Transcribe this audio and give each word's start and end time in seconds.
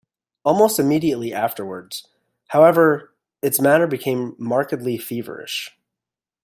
Almost 0.43 0.79
immediately 0.79 1.31
afterwards, 1.31 2.07
however, 2.47 3.13
its 3.43 3.61
manner 3.61 3.85
became 3.85 4.33
markedly 4.39 4.97
feverish. 4.97 5.77